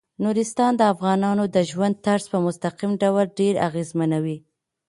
نورستان 0.23 0.71
د 0.77 0.81
افغانانو 0.93 1.43
د 1.55 1.57
ژوند 1.69 1.95
طرز 2.05 2.25
په 2.33 2.37
مستقیم 2.45 2.91
ډول 3.01 3.27
ډیر 3.39 3.53
اغېزمنوي. 3.67 4.37